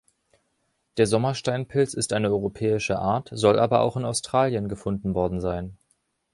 [0.97, 5.77] Der Sommer-Steinpilz ist eine europäische Art, soll aber auch in Australien gefunden worden sein.